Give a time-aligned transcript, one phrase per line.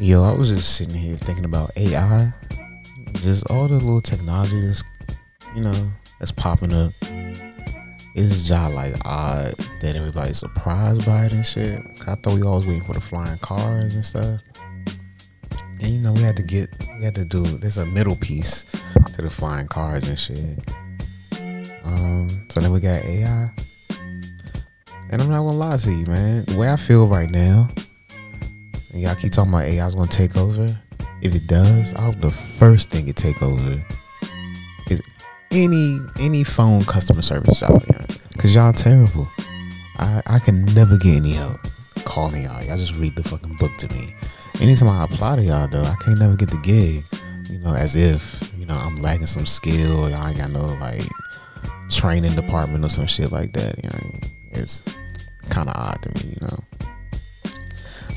[0.00, 2.32] Yo, I was just sitting here thinking about AI,
[3.16, 4.82] just all the little technology that's,
[5.54, 6.90] you know, that's popping up.
[8.14, 9.52] It's just like odd
[9.82, 11.80] that everybody's surprised by it and shit.
[12.08, 14.40] I thought we always waiting for the flying cars and stuff.
[15.82, 17.42] And you know, we had to get, we had to do.
[17.42, 18.64] There's a middle piece
[19.14, 20.58] to the flying cars and shit.
[21.84, 23.50] Um, so then we got AI.
[25.10, 26.46] And I'm not gonna lie to you, man.
[26.46, 27.68] The way I feel right now,
[28.92, 30.74] and y'all keep talking about AI's gonna take over.
[31.22, 33.84] If it does, I hope the first thing it take over
[34.88, 35.02] is
[35.50, 38.06] any any phone customer service job, yeah.
[38.38, 39.28] Cause y'all terrible.
[39.98, 41.60] I I can never get any help
[42.04, 42.62] calling y'all.
[42.64, 44.14] Y'all just read the fucking book to me.
[44.60, 47.04] Anytime I apply to y'all though, I can't never get the gig.
[47.48, 50.04] You know, as if you know I'm lacking some skill.
[50.04, 51.04] I ain't got no like
[51.88, 53.82] training department or some shit like that.
[53.82, 54.82] You know, it's
[55.48, 56.34] kind of odd to me.
[56.40, 56.58] You know,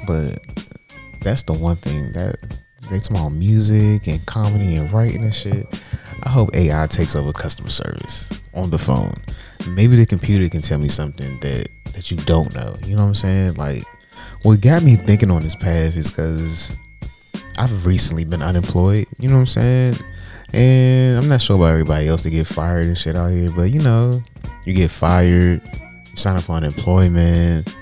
[0.07, 0.52] but
[1.23, 2.35] that's the one thing that
[2.89, 5.65] they talk about music and comedy and writing and shit.
[6.23, 9.15] I hope AI takes over customer service on the phone.
[9.69, 12.75] Maybe the computer can tell me something that that you don't know.
[12.85, 13.53] You know what I'm saying?
[13.55, 13.83] Like,
[14.43, 16.75] what got me thinking on this path is because
[17.57, 19.07] I've recently been unemployed.
[19.19, 19.95] You know what I'm saying?
[20.51, 23.71] And I'm not sure about everybody else to get fired and shit out here, but
[23.71, 24.21] you know,
[24.65, 25.61] you get fired,
[26.11, 27.75] you sign up for unemployment,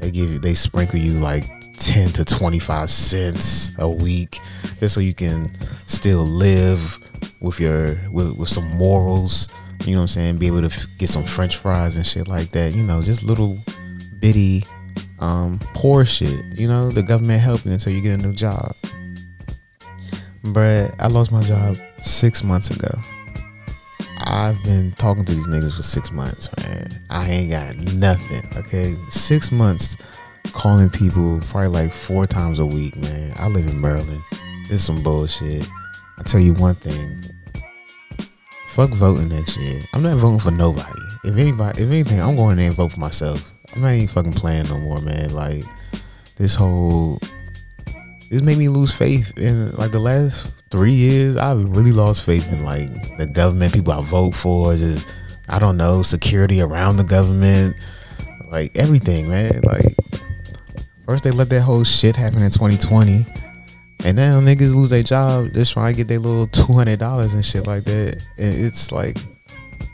[0.00, 1.44] they give you, they sprinkle you like
[1.84, 4.40] 10 to 25 cents a week
[4.78, 5.50] just so you can
[5.86, 6.98] still live
[7.40, 9.48] with your with, with some morals
[9.84, 12.26] you know what i'm saying be able to f- get some french fries and shit
[12.26, 13.58] like that you know just little
[14.18, 14.64] bitty
[15.18, 18.74] um poor shit you know the government help you until you get a new job
[20.42, 22.88] but i lost my job six months ago
[24.26, 26.88] I've been talking to these niggas for six months, man.
[27.10, 28.42] I ain't got nothing.
[28.56, 29.98] Okay, six months
[30.52, 33.32] calling people probably like four times a week, man.
[33.36, 34.22] I live in Maryland.
[34.62, 35.68] This is some bullshit.
[36.18, 37.22] I tell you one thing.
[38.68, 39.80] Fuck voting next year.
[39.92, 41.00] I'm not voting for nobody.
[41.24, 43.52] If anybody, if anything, I'm going there and vote for myself.
[43.74, 45.34] I'm not even fucking playing no more, man.
[45.34, 45.64] Like
[46.36, 47.18] this whole,
[48.30, 51.36] this made me lose faith in like the last three years.
[51.36, 55.08] I've really lost faith in like the government, people I vote for, just
[55.48, 57.76] I don't know, security around the government,
[58.46, 59.60] like everything, man.
[59.62, 59.94] Like
[61.06, 63.26] first they let that whole shit happen in 2020.
[64.04, 67.32] And now niggas lose their job just trying to get their little two hundred dollars
[67.32, 68.22] and shit like that.
[68.38, 69.16] And it's like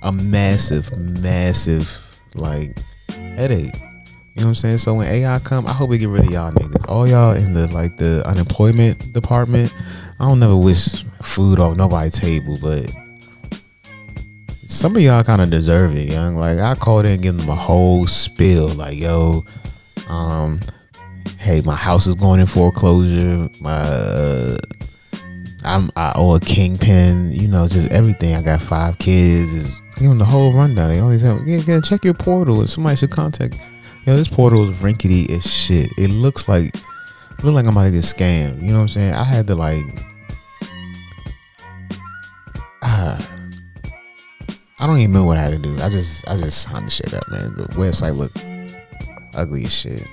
[0.02, 2.00] a massive, massive
[2.34, 2.76] like
[3.10, 3.74] headache.
[4.34, 4.78] You know what I'm saying?
[4.78, 6.88] So when AI come, I hope we get rid of y'all niggas.
[6.88, 9.74] All y'all in the like the unemployment department.
[10.18, 12.90] I don't never wish food off nobody's table, but
[14.66, 16.36] some of y'all kind of deserve it, young.
[16.36, 19.44] Like I called in and give them a whole spill, like yo,
[20.08, 20.60] um,
[21.40, 23.48] hey, my house is going in foreclosure.
[23.60, 24.56] My uh,
[25.64, 27.32] I'm I owe a kingpin.
[27.32, 28.34] You know, just everything.
[28.34, 29.52] I got five kids.
[29.52, 30.90] Is give the whole rundown.
[30.90, 32.66] They always have yeah, yeah, check your portal.
[32.66, 33.58] Somebody should contact.
[34.06, 35.90] Yo, this portal is rinkety as shit.
[35.98, 36.74] It looks like
[37.42, 38.62] look like I'm about to get scammed.
[38.62, 39.14] You know what I'm saying?
[39.14, 39.84] I had to like.
[44.82, 45.74] I don't even know what I had to do.
[45.82, 47.54] I just I just signed the shit up, man.
[47.54, 48.46] The website looked
[49.34, 50.06] ugly as shit.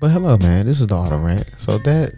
[0.00, 0.64] But hello, man.
[0.64, 1.50] This is the auto rant.
[1.58, 2.12] So that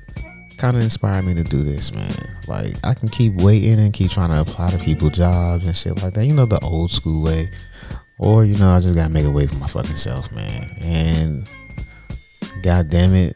[0.58, 2.12] kind of inspired me to do this, man.
[2.46, 6.02] Like I can keep waiting and keep trying to apply to people jobs and shit
[6.02, 6.26] like that.
[6.26, 7.48] You know the old school way,
[8.18, 10.68] or you know I just gotta make a way for my fucking self, man.
[10.82, 11.48] And
[12.62, 13.34] god damn it,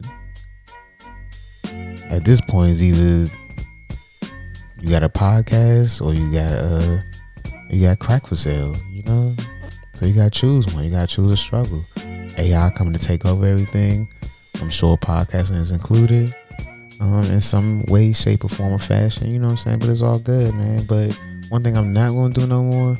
[2.10, 3.32] at this point, it's either
[4.78, 7.00] you got a podcast or you got uh
[7.70, 8.76] you got crack for sale.
[8.90, 9.34] You know,
[9.94, 10.84] so you gotta choose one.
[10.84, 11.82] You gotta choose a struggle.
[12.36, 14.06] AI coming to take over everything.
[14.64, 16.34] I'm sure podcasting is included
[16.98, 19.30] um, in some way, shape, or form or fashion.
[19.30, 19.78] You know what I'm saying?
[19.80, 20.86] But it's all good, man.
[20.86, 21.20] But
[21.50, 22.96] one thing I'm not going to do no more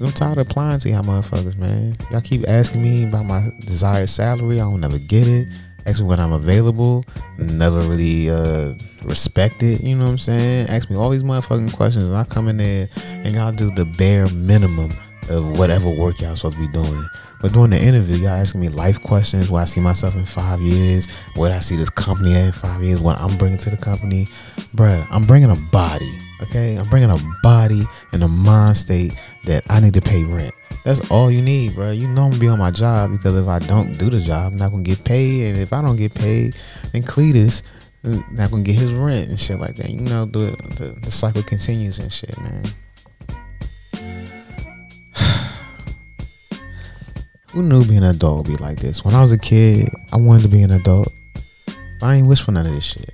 [0.00, 1.96] I'm tired of applying to y'all motherfuckers, man.
[2.10, 4.60] Y'all keep asking me about my desired salary.
[4.60, 5.48] I don't never get it.
[5.86, 7.04] Ask me when I'm available.
[7.38, 9.80] Never really uh, respect it.
[9.80, 10.68] You know what I'm saying?
[10.70, 12.08] Ask me all these motherfucking questions.
[12.08, 14.92] And I come in there and y'all do the bare minimum
[15.28, 17.06] of whatever work y'all supposed to be doing.
[17.40, 20.60] But during the interview, y'all asking me life questions, where I see myself in five
[20.60, 23.76] years, where I see this company at in five years, what I'm bringing to the
[23.76, 24.26] company.
[24.74, 26.76] Bruh, I'm bringing a body, okay?
[26.76, 27.82] I'm bringing a body
[28.12, 29.12] and a mind state
[29.44, 30.54] that I need to pay rent.
[30.84, 31.92] That's all you need, bro.
[31.92, 34.52] You know I'm gonna be on my job because if I don't do the job,
[34.52, 35.50] I'm not gonna get paid.
[35.50, 36.56] And if I don't get paid,
[36.92, 37.62] then Cletus
[38.04, 39.90] uh, not gonna get his rent and shit like that.
[39.90, 42.64] You know, the the, the cycle continues and shit, man.
[47.52, 49.04] Who knew being an adult would be like this?
[49.04, 51.12] When I was a kid, I wanted to be an adult.
[52.00, 53.12] But I ain't wish for none of this shit.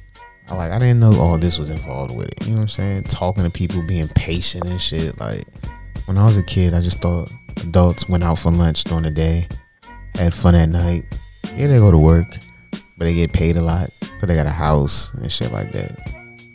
[0.49, 2.47] I like I didn't know all this was involved with it.
[2.47, 3.03] You know what I'm saying?
[3.05, 5.19] Talking to people, being patient and shit.
[5.19, 5.43] Like
[6.07, 9.11] when I was a kid, I just thought adults went out for lunch during the
[9.11, 9.49] day,
[10.15, 11.03] had fun at night.
[11.57, 12.37] Yeah, they go to work,
[12.71, 13.91] but they get paid a lot,
[14.21, 15.99] but they got a house and shit like that.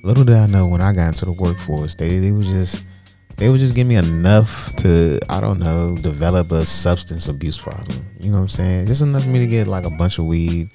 [0.03, 2.85] Little did I know when I got into the workforce, they they was just
[3.37, 8.05] they would just give me enough to I don't know develop a substance abuse problem.
[8.19, 8.87] You know what I'm saying?
[8.87, 10.69] Just enough for me to get like a bunch of weed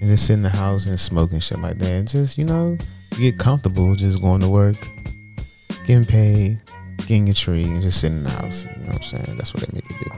[0.00, 1.90] and just sit in the house and smoke and shit like that.
[1.90, 2.76] And just you know
[3.18, 4.76] get comfortable just going to work,
[5.84, 6.60] getting paid,
[6.98, 8.64] getting a tree, and just sitting in the house.
[8.64, 9.36] You know what I'm saying?
[9.36, 10.10] That's what they make it do.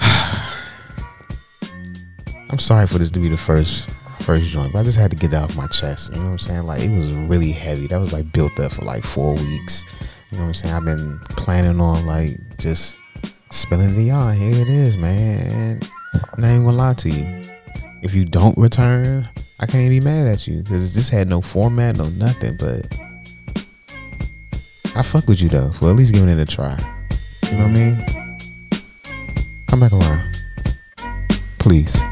[2.50, 3.90] I'm sorry for this to be the first
[4.20, 6.10] first joint, but I just had to get that off my chest.
[6.10, 6.64] You know what I'm saying?
[6.64, 7.86] Like it was really heavy.
[7.86, 9.86] That was like built up for like four weeks.
[10.30, 10.74] You know what I'm saying?
[10.74, 12.98] I've been planning on like just
[13.50, 14.30] spilling the y'all.
[14.30, 15.80] Here it is, man.
[16.34, 17.44] And I ain't gonna lie to you.
[18.02, 19.26] If you don't return,
[19.58, 22.56] I can't be mad at you because this had no format, no nothing.
[22.58, 22.94] But
[24.94, 26.78] I fuck with you though for at least giving it a try.
[27.50, 28.38] You know what I mean?
[29.66, 30.44] Come back around,
[31.58, 32.02] please.